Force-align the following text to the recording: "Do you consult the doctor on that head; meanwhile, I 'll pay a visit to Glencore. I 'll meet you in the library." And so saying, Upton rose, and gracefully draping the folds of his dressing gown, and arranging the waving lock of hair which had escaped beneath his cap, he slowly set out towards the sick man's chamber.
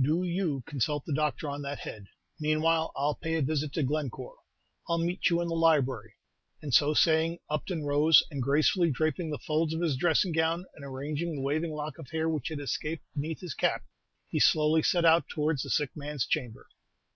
"Do 0.00 0.22
you 0.24 0.62
consult 0.66 1.04
the 1.04 1.12
doctor 1.12 1.46
on 1.46 1.60
that 1.60 1.80
head; 1.80 2.06
meanwhile, 2.40 2.90
I 2.96 3.02
'll 3.06 3.16
pay 3.20 3.34
a 3.34 3.42
visit 3.42 3.74
to 3.74 3.82
Glencore. 3.82 4.36
I 4.88 4.94
'll 4.94 5.04
meet 5.04 5.28
you 5.28 5.42
in 5.42 5.48
the 5.48 5.54
library." 5.54 6.14
And 6.62 6.72
so 6.72 6.94
saying, 6.94 7.40
Upton 7.50 7.84
rose, 7.84 8.22
and 8.30 8.42
gracefully 8.42 8.90
draping 8.90 9.28
the 9.28 9.36
folds 9.36 9.74
of 9.74 9.82
his 9.82 9.98
dressing 9.98 10.32
gown, 10.32 10.64
and 10.74 10.86
arranging 10.86 11.34
the 11.34 11.42
waving 11.42 11.72
lock 11.72 11.98
of 11.98 12.08
hair 12.12 12.30
which 12.30 12.48
had 12.48 12.60
escaped 12.60 13.04
beneath 13.12 13.40
his 13.42 13.52
cap, 13.52 13.84
he 14.26 14.40
slowly 14.40 14.82
set 14.82 15.04
out 15.04 15.28
towards 15.28 15.62
the 15.62 15.68
sick 15.68 15.90
man's 15.94 16.24
chamber. 16.24 16.66